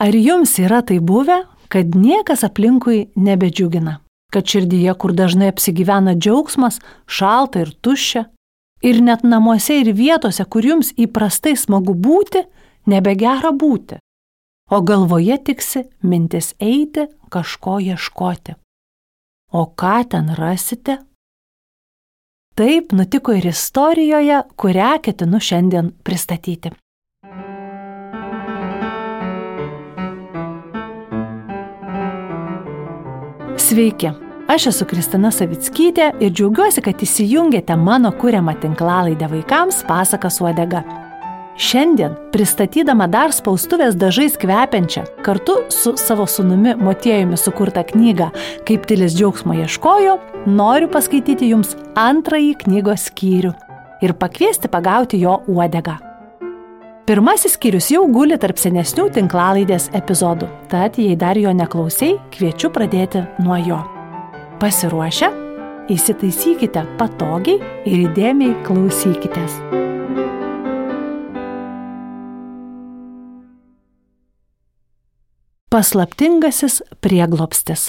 [0.00, 3.98] Ar jums yra tai buvę, kad niekas aplinkui nebedžiugina?
[4.32, 8.24] Kad širdyje, kur dažnai apsigyvena džiaugsmas, šalta ir tuščia?
[8.80, 12.46] Ir net namuose ir vietose, kur jums įprastai smagu būti,
[12.88, 14.00] nebegera būti.
[14.72, 18.56] O galvoje tiksi mintis eiti, kažko ieškoti.
[19.52, 20.96] O ką ten rasite?
[22.56, 26.72] Taip nutiko ir istorijoje, kurią ketinu šiandien pristatyti.
[33.70, 34.08] Sveiki,
[34.50, 40.80] aš esu Kristina Savickytė ir džiaugiuosi, kad įsijungėte mano kūriamą tinklalaidę vaikams pasakas uodega.
[41.54, 48.32] Šiandien, pristatydama dar spaustuvės dažais kvepiančią, kartu su savo sunumi Motiejumi sukurtą knygą
[48.66, 50.18] Kaip tilis džiaugsmo ieškojo,
[50.50, 53.54] noriu paskaityti jums antrąjį knygos skyrių
[54.02, 56.00] ir pakviesti pagauti jo uodegą.
[57.10, 63.24] Pirmasis skyrius jau guli tarp senesnių tinklalaidės epizodų, tad jei dar jo neklausiai, kviečiu pradėti
[63.42, 63.78] nuo jo.
[64.62, 65.32] Pasiruošę,
[65.90, 69.58] įsitaisykite patogiai ir įdėmiai klausykitės.
[75.74, 77.88] Paslaptingasis prieglopstis.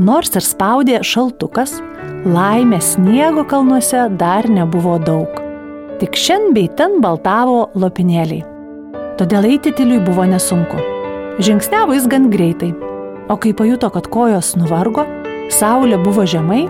[0.00, 1.82] Nors ir spaudė šaltukas,
[2.24, 5.40] laimės sniego kalnuose dar nebuvo daug.
[6.00, 8.44] Tik šiandien bei ten baltavo lopinėliai.
[9.18, 10.80] Todėl eiti tiliui buvo nesunku.
[11.44, 12.72] Žingsniavo jis gan greitai,
[13.28, 15.04] o kai pajuto, kad kojos nuvargo,
[15.52, 16.64] saulė buvo žemai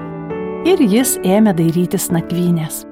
[0.68, 2.82] ir jis ėmė dairytis nakvynės.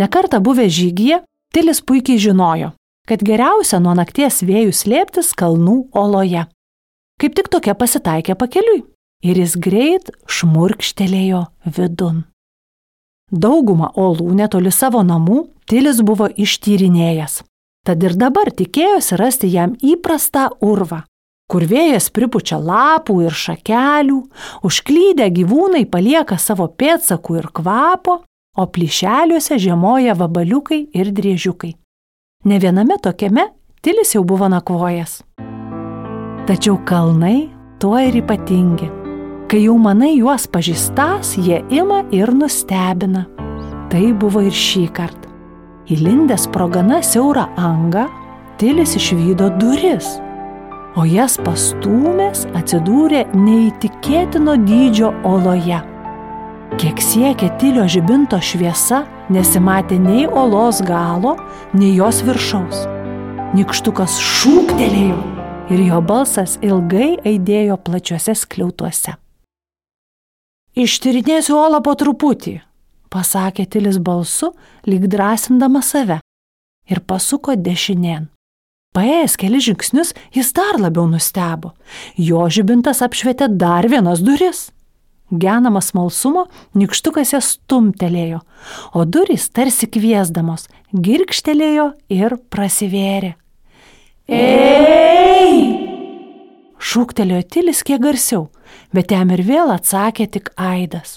[0.00, 1.20] Nekarta buvę žygyje,
[1.54, 2.72] Tilis puikiai žinojo,
[3.06, 6.48] kad geriausia nuo nakties vėjų slėptis kalnų oloje.
[7.22, 8.80] Kaip tik tokia pasitaikė pakeliui
[9.22, 12.24] ir jis greit šmurkštelėjo vidun.
[13.32, 17.38] Daugumą olų netoli savo namų Tilis buvo ištyrinėjęs.
[17.88, 21.02] Tad ir dabar tikėjosi rasti jam įprastą urvą,
[21.48, 24.18] kur vėjas pripučia lapų ir šakelių,
[24.64, 28.18] užklydę gyvūnai palieka savo pėdsakų ir kvapo,
[28.56, 31.74] o plyšeliuose žiemoja vabaliukai ir driežiukai.
[32.44, 33.50] Ne viename tokiame
[33.84, 35.18] Tilis jau buvo nakvojęs.
[36.48, 37.50] Tačiau kalnai
[37.80, 39.03] tuo ir ypatingi.
[39.54, 43.20] Kai jau manai juos pažįstas, jie ima ir nustebina.
[43.86, 45.30] Tai buvo ir šį kartą.
[45.94, 48.08] Įlindęs pro gana siaurą angą,
[48.58, 50.08] Tilis išvydo duris,
[50.98, 55.78] o jas pastūmęs atsidūrė neįtikėtino dydžio oloje.
[56.74, 61.38] Kiek siekė tilio žibinto šviesa, nesimatė nei olos galo,
[61.78, 62.88] nei jos viršaus.
[63.54, 65.20] Nikštukas šūktelėjo
[65.70, 69.22] ir jo balsas ilgai aidėjo plačiuose skliautuose.
[70.74, 72.56] Ištyrinėsiu olą po truputį,
[73.14, 74.50] pasakė Tilis balsu,
[74.90, 76.18] lyg drąsindama save,
[76.90, 78.26] ir pasuko dešinėn.
[78.94, 81.72] Paėjęs keli žingsnius, jis dar labiau nustebo.
[82.18, 84.68] Jo žibintas apšvietė dar vienas duris.
[85.30, 86.44] Genamas smalsumo,
[86.78, 88.42] nikštukas jas stumtelėjo,
[88.94, 93.34] o durys tarsi kviesdamos girkštelėjo ir prasivėrė.
[94.26, 95.13] Ei!
[96.94, 98.44] Šūktelėjo Tilis kiek garsiau,
[98.94, 101.16] bet jam ir vėl atsakė tik Aidas.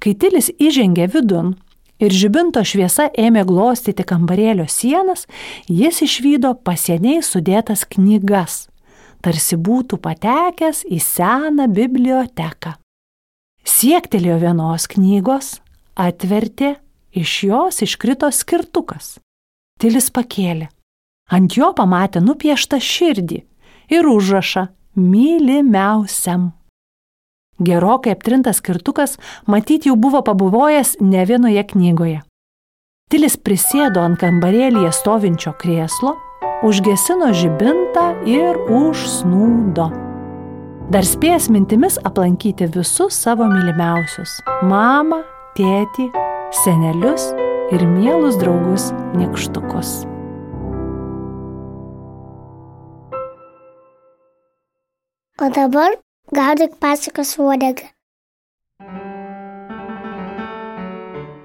[0.00, 1.50] Kai Tilis įžengė vidun
[2.00, 5.26] ir žibinto šviesa ėmė glostyti kambarėlio sienas,
[5.68, 8.70] jis išvydo pasieniai sudėtas knygas,
[9.20, 12.78] tarsi būtų patekęs į seną biblioteką.
[13.68, 15.58] Siektelėjo vienos knygos,
[16.00, 16.78] atvertė,
[17.12, 19.18] iš jos iškrito skirtukas.
[19.76, 20.72] Tilis pakėlė.
[21.28, 23.44] Ant jo pamatė nupieštą širdį
[23.92, 26.52] ir užrašą mylimiausiam.
[27.58, 29.16] Gerokai aptrintas skirtukas
[29.46, 32.20] matyti jau buvo pabuvojęs ne vienoje knygoje.
[33.08, 36.12] Tilis prisėdo ant kambarėlėje stovinčio krėslo,
[36.66, 39.88] užgesino žibintą ir užsnūdo.
[40.92, 44.38] Dar spėjęs mintimis aplankyti visus savo mylimiausius-
[44.70, 45.22] mamą,
[45.56, 46.10] tėtį,
[46.64, 47.32] senelius
[47.72, 50.06] ir mielus draugus nikštukus.
[55.42, 55.94] O dabar
[56.34, 57.86] gaudyk pasakas uodegą.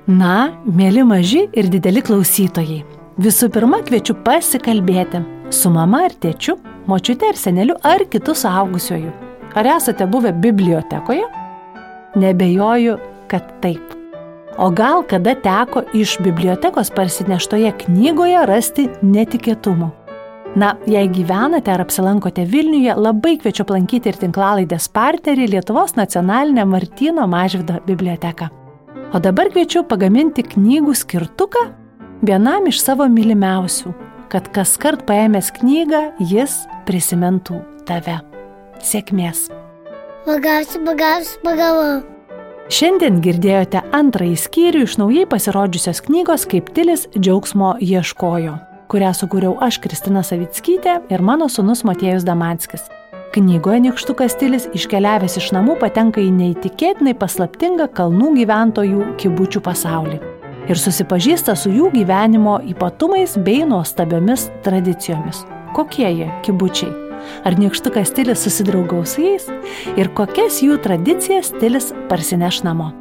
[0.07, 2.81] Na, mėly maži ir dideli klausytojai.
[3.21, 5.21] Visų pirma, kviečiu pasikalbėti
[5.53, 6.57] su mama ar tėčiu,
[6.89, 9.13] močiute ar seneliu ar kitu suaugusiuoju
[9.55, 11.23] Ar esate buvę bibliotekoje?
[12.15, 12.97] Nebejoju,
[13.27, 13.93] kad taip.
[14.57, 19.91] O gal kada teko iš bibliotekos parsineštoje knygoje rasti netikėtumų?
[20.55, 27.25] Na, jei gyvenate ar apsilankote Vilniuje, labai kviečiu aplankyti ir tinklalaidės partnerį Lietuvos nacionalinę Martino
[27.27, 28.51] Mažvido biblioteką.
[29.13, 31.63] O dabar kviečiu pagaminti knygų skirtuką
[32.21, 33.95] vienam iš savo mylimiausių,
[34.29, 37.57] kad kas kart paėmęs knygą jis prisimintų
[37.89, 38.19] tave.
[38.83, 39.47] Sėkmės.
[40.27, 42.03] Pagausiu, pagausiu, pagavau.
[42.73, 48.53] Šiandien girdėjote antrąjį skyrių iš naujai pasirodžiusios knygos Kaip Tilis džiaugsmo ieškojo,
[48.93, 52.85] kurią sukūriau aš Kristina Savickytė ir mano sunus Matėjus Damanskis.
[53.33, 60.21] Knygoje Nikštukas Tilis iškeliavęs iš namų patenka į neįtikėtinai paslaptingą kalnų gyventojų kibučių pasaulį
[60.69, 65.43] ir susipažįsta su jų gyvenimo ypatumais bei nuostabiomis tradicijomis.
[65.73, 66.93] Kokie jie kibučiai?
[67.47, 69.47] Ar niekštukas stilius susidraugaus su jais
[69.97, 72.93] ir kokias jų tradicijas stilius parsineš namo.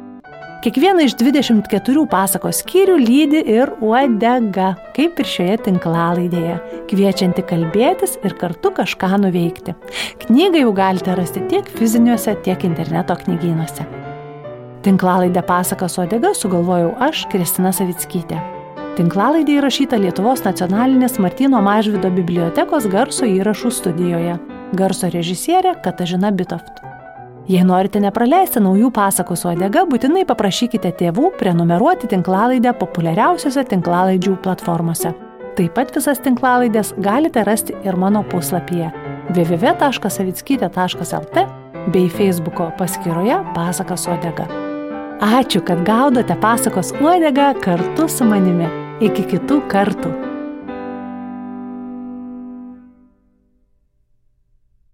[0.63, 6.53] Kiekvieną iš 24 pasakos skyrių lydi ir uodega, kaip ir šioje tinklalaidėje,
[6.87, 9.73] kviečianti kalbėtis ir kartu kažką nuveikti.
[10.21, 13.83] Knygą jau galite rasti tiek fiziniuose, tiek interneto knygynuose.
[14.87, 18.39] Tinklalaidę pasakas uodega sugalvojau aš, Kristina Savickytė.
[18.95, 24.39] Tinklalaidė įrašyta Lietuvos nacionalinės Martino Mažvido bibliotekos garso įrašų studijoje.
[24.79, 26.92] Garso režisierė Katažina Bitoft.
[27.43, 35.11] Jei norite nepraleisti naujų pasakų su odega, būtinai paprašykite tėvų prenumeruoti tinklalaidę populiariausiose tinklalaidžių platformose.
[35.57, 38.87] Taip pat visas tinklalaidės galite rasti ir mano puslapyje
[39.35, 41.37] www.savitskytė.lt
[41.91, 44.47] bei Facebook'o paskyroje Pasakas Odega.
[45.23, 48.67] Ačiū, kad gaudote pasakos uodegą kartu su manimi.
[49.03, 50.32] Iki kitų kartų.